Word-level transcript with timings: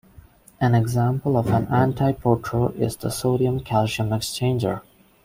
An 0.59 0.73
example 0.73 1.37
of 1.37 1.49
an 1.51 1.67
antiporter 1.67 2.75
is 2.75 2.95
the 2.95 3.11
sodium-calcium 3.11 4.09
exchanger. 4.09 4.81